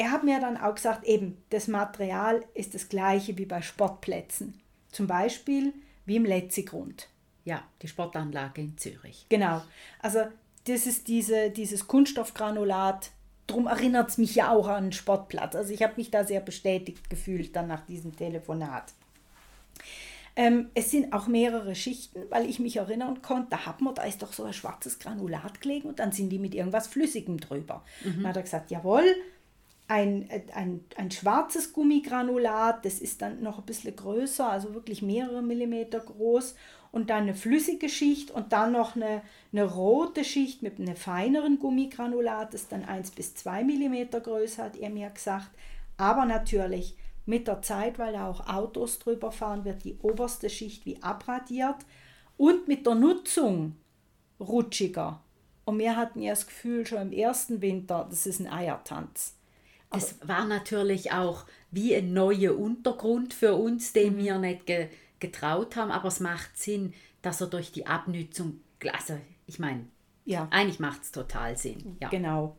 [0.00, 4.58] er hat mir dann auch gesagt, eben, das Material ist das gleiche wie bei Sportplätzen.
[4.90, 5.74] Zum Beispiel
[6.06, 7.10] wie im Letzigrund.
[7.44, 9.26] ja, die Sportanlage in Zürich.
[9.28, 9.60] Genau.
[10.00, 10.20] Also
[10.66, 13.10] das ist diese, dieses Kunststoffgranulat.
[13.46, 15.54] Darum erinnert es mich ja auch an einen Sportplatz.
[15.54, 18.94] Also ich habe mich da sehr bestätigt gefühlt dann nach diesem Telefonat.
[20.34, 24.04] Ähm, es sind auch mehrere Schichten, weil ich mich erinnern konnte, da hat man, da
[24.04, 27.84] ist doch so ein schwarzes Granulat gelegen und dann sind die mit irgendwas Flüssigem drüber.
[28.02, 29.04] Dann hat er gesagt, jawohl,
[29.90, 35.02] ein, äh, ein, ein schwarzes Gummigranulat, das ist dann noch ein bisschen größer, also wirklich
[35.02, 36.54] mehrere Millimeter groß
[36.92, 39.22] und dann eine flüssige Schicht und dann noch eine,
[39.52, 44.76] eine rote Schicht mit einem feineren Gummigranulat, das dann 1 bis 2 Millimeter größer, hat
[44.76, 45.50] er mir gesagt.
[45.96, 50.86] Aber natürlich mit der Zeit, weil da auch Autos drüber fahren, wird die oberste Schicht
[50.86, 51.78] wie abradiert
[52.36, 53.74] und mit der Nutzung
[54.38, 55.20] rutschiger.
[55.64, 59.34] Und wir hatten ja das Gefühl schon im ersten Winter, das ist ein Eiertanz.
[59.90, 65.76] Das war natürlich auch wie ein neuer Untergrund für uns, den wir nicht ge getraut
[65.76, 69.84] haben, aber es macht Sinn, dass er durch die Abnützung, also ich meine,
[70.24, 70.48] Ja.
[70.50, 71.98] eigentlich macht es total Sinn.
[72.00, 72.08] Ja.
[72.08, 72.56] Genau.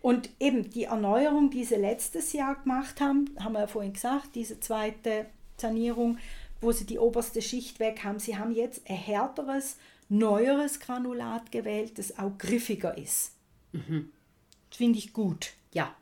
[0.00, 4.36] Und eben die Erneuerung, die sie letztes Jahr gemacht haben, haben wir ja vorhin gesagt,
[4.36, 5.26] diese zweite
[5.56, 6.18] Sanierung,
[6.60, 8.20] wo sie die oberste Schicht weg haben.
[8.20, 9.76] Sie haben jetzt ein härteres,
[10.08, 13.32] neueres Granulat gewählt, das auch griffiger ist.
[13.72, 15.54] Das finde ich gut.
[15.72, 15.92] ja,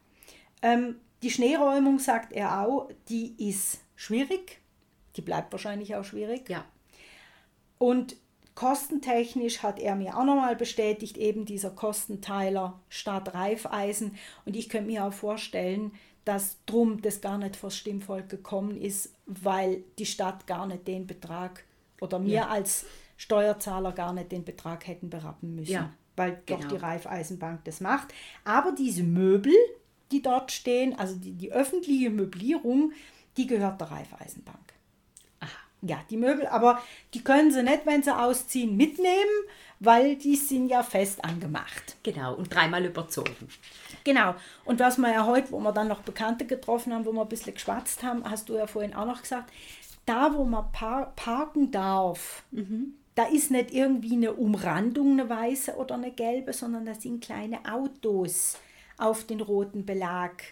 [0.62, 4.60] Ähm, die Schneeräumung, sagt er auch, die ist schwierig.
[5.16, 6.48] Die bleibt wahrscheinlich auch schwierig.
[6.48, 6.64] ja.
[7.78, 8.16] Und
[8.54, 14.16] kostentechnisch hat er mir auch nochmal bestätigt, eben dieser Kostenteiler statt Reifeisen.
[14.46, 15.92] Und ich könnte mir auch vorstellen,
[16.24, 21.06] dass drum das gar nicht vors Stimmvolk gekommen ist, weil die Stadt gar nicht den
[21.06, 21.64] Betrag
[22.00, 22.48] oder wir Ja.
[22.48, 26.70] als Steuerzahler gar nicht den Betrag hätten berappen müssen, Ja, weil doch genau.
[26.74, 28.12] die Raiffeisenbank das macht.
[28.44, 29.54] Aber diese Möbel,
[30.12, 32.92] die dort stehen, also die, die öffentliche Möblierung,
[33.36, 34.66] die gehört der Raiffeisenbank.
[35.82, 39.14] Ja, die Möbel, aber die können sie nicht, wenn sie ausziehen, mitnehmen,
[39.78, 41.96] weil die sind ja fest angemacht.
[42.02, 43.48] Genau, und dreimal überzogen.
[44.02, 44.34] Genau.
[44.64, 47.28] Und was wir ja heute, wo wir dann noch Bekannte getroffen haben, wo wir ein
[47.28, 49.52] bisschen geschwatzt haben, hast du ja vorhin auch noch gesagt,
[50.06, 52.44] da wo man par parken darf,
[53.14, 57.60] da ist nicht irgendwie eine Umrandung, eine weiße oder eine gelbe, sondern da sind kleine
[57.70, 58.56] Autos
[58.98, 60.42] auf den roten Belag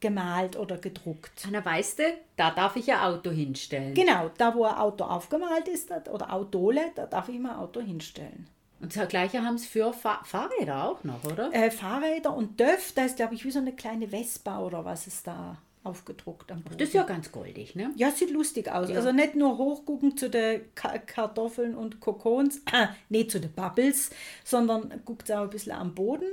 [0.00, 1.44] gemalt oder gedruckt.
[1.46, 2.02] Anna, weißt du,
[2.36, 3.94] da darf ich ein Auto hinstellen.
[3.94, 7.80] Genau, da wo ein Auto aufgemalt ist oder Autole, da darf ich mal ein Auto
[7.80, 8.46] hinstellen.
[8.80, 11.52] Und das gleiche haben es für Fahr Fahrräder auch noch, oder?
[11.52, 15.08] Äh, Fahrräder und Döff, da ist glaube ich wie so eine kleine Vespa oder was
[15.08, 16.78] ist da aufgedruckt am Boden.
[16.78, 17.90] Das ist ja ganz goldig, ne?
[17.96, 18.90] Ja, sieht lustig aus.
[18.90, 24.10] Also nicht nur hochgucken zu den Ka Kartoffeln und Kokons, ah, nicht zu den Bubbles,
[24.44, 26.28] sondern guckt auch ein bisschen am Boden.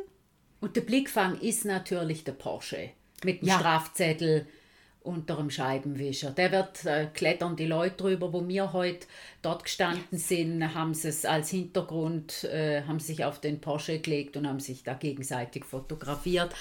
[0.61, 2.89] Und der Blickfang ist natürlich der Porsche
[3.23, 3.59] mit dem Ja.
[3.59, 4.47] Strafzettel
[5.05, 6.31] unter dem Scheibenwischer.
[6.31, 9.05] Der wird äh, klettern die Leute drüber, wo wir heute
[9.41, 14.35] dort gestanden sind, haben sie es als Hintergrund, äh, haben sich auf den Porsche gelegt
[14.35, 16.53] und haben sich da gegenseitig fotografiert.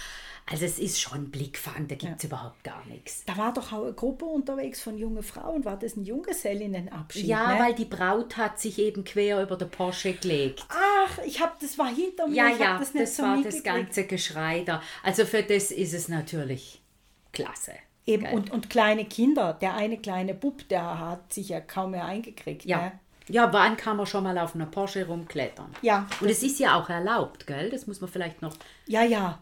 [0.47, 3.25] Also es ist schon Blickfang, da gibt es überhaupt gar nichts.
[3.25, 5.65] Da war doch auch eine Gruppe unterwegs von jungen Frauen.
[5.65, 7.25] War das ein Junggesellinnenabschied?
[7.25, 7.61] Ja, ne?
[7.61, 10.67] weil die Braut hat sich eben quer über den Porsche gelegt.
[10.69, 12.35] Ach, ich habe das war hinter mir.
[12.35, 14.83] Ja, ja, das das, so war das ganze Geschrei da.
[15.03, 16.83] Also für das ist es natürlich
[17.33, 17.73] klasse.
[18.07, 18.35] Eben, Geil.
[18.35, 19.55] und, und kleine Kinder.
[19.55, 22.67] Der eine kleine Bub, der hat sich ja kaum mehr eingekriegt.
[22.67, 22.83] Ja.
[22.83, 22.93] Ne?
[23.29, 25.75] Ja, wann kann man schon mal auf einer Porsche rumklettern?
[25.81, 27.71] Ja, Und es ist ja auch erlaubt, gell?
[27.71, 28.55] Das muss man vielleicht noch
[28.87, 29.39] ja, ja.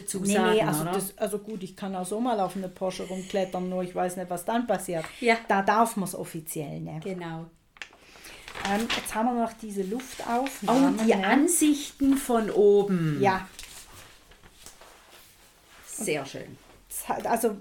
[0.00, 2.68] Dazu Nee, sagen, nee, also, das, also gut, ich kann auch so mal auf eine
[2.68, 5.04] Porsche rumklettern, nur ich weiß nicht, was dann passiert.
[5.20, 5.36] Ja.
[5.48, 7.04] Da darf man es offiziell nicht.
[7.04, 7.46] genau.
[8.72, 10.86] Ähm, jetzt haben wir noch diese Luftaufnahme.
[10.88, 11.26] Und die ne?
[11.26, 13.18] Ansichten von oben.
[13.20, 13.46] Ja.
[15.86, 16.56] Sehr schön.
[16.88, 17.56] Das hat- Also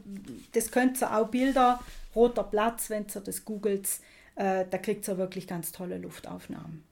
[0.54, 1.80] das könnt ihr auch Bilder,
[2.16, 3.88] roter Platz, wenn ihr das googelt,
[4.36, 6.84] äh, da kriegt ihr wirklich ganz tolle Luftaufnahmen.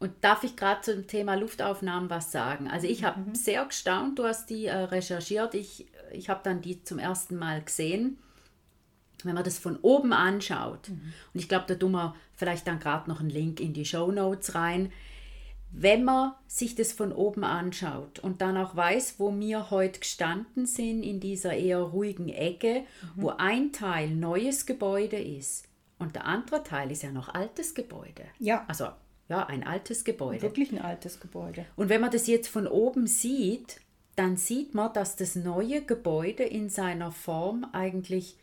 [0.00, 2.68] Und darf ich gerade zum Thema Luftaufnahmen was sagen?
[2.68, 5.54] Also ich habe sehr gestaunt, du hast die äh, recherchiert.
[5.54, 8.18] Ich, ich habe dann die zum ersten Mal gesehen.
[9.22, 13.10] Wenn man das von oben anschaut, und ich glaube, da tun wir vielleicht dann gerade
[13.10, 14.90] noch einen Link in die Show Notes rein.
[15.70, 20.64] Wenn man sich das von oben anschaut und dann auch weiß, wo wir heute gestanden
[20.64, 22.84] sind, in dieser eher ruhigen Ecke,
[23.16, 28.24] wo ein Teil neues Gebäude ist und der andere Teil ist ja noch altes Gebäude.
[28.38, 28.64] Ja.
[28.66, 28.88] Also
[29.30, 30.42] ja, ein altes Gebäude.
[30.42, 31.64] Wirklich ein altes Gebäude.
[31.76, 33.80] Und wenn man das jetzt von oben sieht,
[34.16, 38.36] dann sieht man, dass das neue Gebäude in seiner Form eigentlich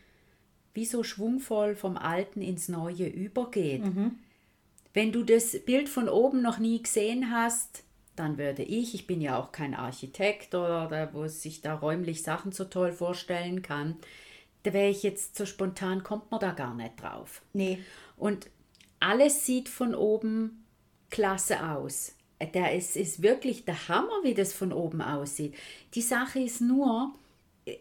[0.74, 3.84] wie so schwungvoll vom Alten ins Neue übergeht.
[4.94, 7.84] Wenn du das Bild von oben noch nie gesehen hast,
[8.16, 12.24] dann würde ich, ich bin ja auch kein Architekt oder der, wo sich da räumlich
[12.24, 13.98] Sachen so toll vorstellen kann,
[14.64, 17.42] da wäre ich jetzt so spontan, kommt man da gar nicht drauf.
[17.54, 17.80] Nee.
[18.16, 18.50] Und
[19.00, 20.64] alles sieht von oben
[21.10, 22.14] klasse aus.
[22.54, 25.56] Der ist, ist wirklich der Hammer, wie das von oben aussieht.
[25.96, 27.14] Die Sache ist nur,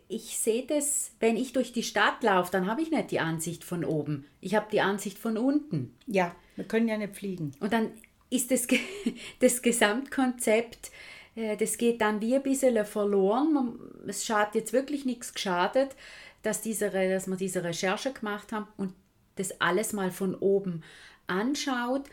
[0.09, 3.65] ich sehe das, wenn ich durch die Stadt laufe, dann habe ich nicht die Ansicht
[3.65, 4.27] von oben.
[4.41, 5.95] Ich habe die Ansicht von unten.
[6.07, 7.53] Ja, wir können ja nicht fliegen.
[7.61, 7.91] Und dann
[8.31, 8.67] ist das,
[9.41, 10.91] das Gesamtkonzept,
[11.37, 13.79] äh, das geht dann wie ein bisschen verloren.
[14.07, 15.95] Es schadet jetzt wirklich nichts geschadet,
[16.43, 18.95] dass, diese, dass wir diese Recherche gemacht haben und
[19.37, 20.83] das alles mal von oben
[21.27, 22.05] anschaut.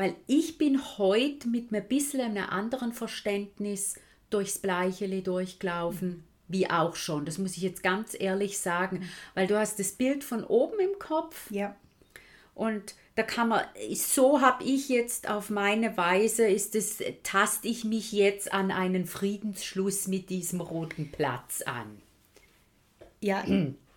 [0.00, 3.96] Weil ich bin heute mit ein bisschen einem anderen Verständnis
[4.30, 7.26] durchs Bleichele durchgelaufen, wie auch schon.
[7.26, 10.98] Das muss ich jetzt ganz ehrlich sagen, weil du hast das Bild von oben im
[10.98, 11.76] Kopf Ja.
[12.54, 13.62] und da kann man,
[13.94, 19.04] so habe ich jetzt auf meine Weise, ist es, taste ich mich jetzt an einen
[19.04, 22.00] Friedensschluss mit diesem roten Platz an.
[23.20, 23.44] Ja,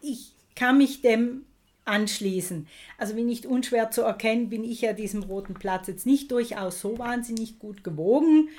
[0.02, 1.46] ich kann mich dem
[1.86, 2.68] anschließen.
[2.98, 6.80] Also wie nicht unschwer zu erkennen, bin ich ja diesem roten Platz jetzt nicht durchaus
[6.80, 8.50] so wahnsinnig gut gewogen.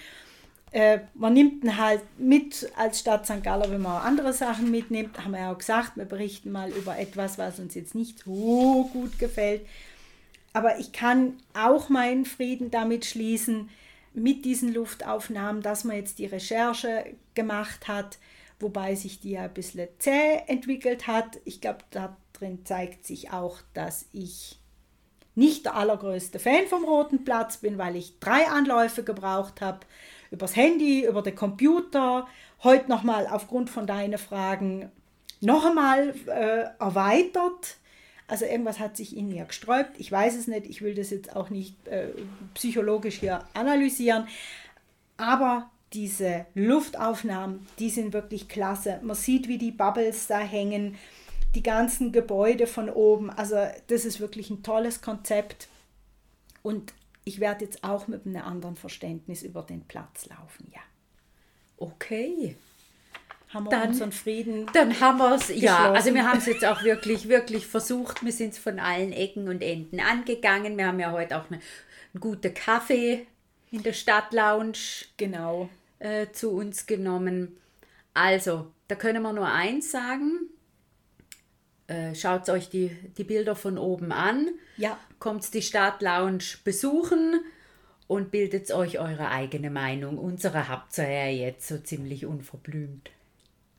[0.72, 3.42] Äh, man nimmt ihn halt mit als Stadt St.
[3.42, 5.24] Galler, wenn man andere Sachen mitnimmt.
[5.24, 8.90] Haben wir ja auch gesagt, wir berichten mal über etwas, was uns jetzt nicht so
[8.92, 9.62] gut gefällt.
[10.52, 13.68] Aber ich kann auch meinen Frieden damit schließen,
[14.14, 17.04] mit diesen Luftaufnahmen, dass man jetzt die Recherche
[17.34, 18.18] gemacht hat,
[18.60, 21.40] wobei sich die ja ein bisschen zäh entwickelt hat.
[21.44, 24.58] Ich glaube, da drin zeigt sich auch, dass ich
[25.34, 29.80] nicht der allergrößte Fan vom Roten Platz bin, weil ich drei Anläufe gebraucht habe,
[30.30, 32.28] übers Handy, über den Computer,
[32.62, 34.90] heute nochmal aufgrund von deinen Fragen
[35.40, 37.76] noch einmal äh, erweitert.
[38.26, 39.98] Also irgendwas hat sich in mir gesträubt.
[39.98, 42.08] Ich weiß es nicht, ich will das jetzt auch nicht äh,
[42.54, 44.26] psychologisch hier analysieren.
[45.16, 48.98] Aber diese Luftaufnahmen, die sind wirklich klasse.
[49.02, 50.96] Man sieht, wie die Bubbles da hängen,
[51.54, 53.30] die ganzen Gebäude von oben.
[53.30, 53.56] Also
[53.88, 55.68] das ist wirklich ein tolles Konzept.
[56.62, 56.92] Und
[57.24, 60.70] ich werde jetzt auch mit einem anderen Verständnis über den Platz laufen.
[60.74, 60.80] Ja,
[61.76, 62.56] Okay.
[63.48, 64.66] haben wir Dann- unseren Frieden.
[64.72, 68.24] Dann haben wir es, ja, also wir haben es jetzt auch wirklich, wirklich versucht.
[68.24, 70.76] Wir sind es von allen Ecken und Enden angegangen.
[70.76, 71.60] Wir haben ja heute auch eine,
[72.12, 73.26] einen guten Kaffee
[73.70, 74.72] in der Stadtlounge
[75.16, 75.68] Genau.
[75.98, 77.56] äh, zu uns genommen.
[78.12, 80.48] Also, da können wir nur eins sagen.
[81.86, 84.48] Äh, Schaut euch die, die Bilder von oben an.
[84.76, 87.40] Ja, Kommt die Stadtlounge besuchen
[88.06, 90.18] und bildet euch eure eigene Meinung.
[90.18, 93.10] Unsere habt ihr ja jetzt so ziemlich unverblümt.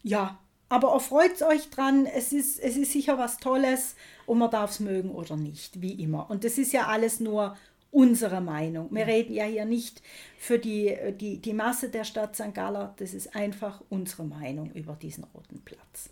[0.04, 0.40] ja.
[0.68, 3.96] Aber erfreut euch dran, es ist, es ist sicher was Tolles
[4.26, 6.28] und man darf es mögen oder nicht, wie immer.
[6.32, 7.56] Und das ist ja alles nur
[7.92, 8.90] unsere Meinung.
[8.92, 10.02] Wir reden ja hier nicht
[10.40, 12.56] für die, die, die Masse der Stadt St.
[12.56, 16.10] Galler, das ist einfach unsere Meinung über diesen roten Platz.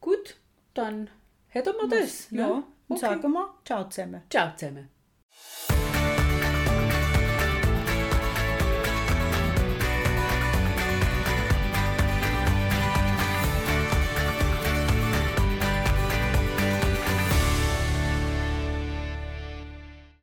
[0.00, 0.36] Gut,
[0.74, 1.08] dann
[1.48, 2.30] hätten wir das.
[2.30, 2.52] Ja, ne?
[2.88, 3.00] und Okay.
[3.00, 4.22] sagen wir, ciao zusammen.
[4.30, 4.88] Ciao zusammen.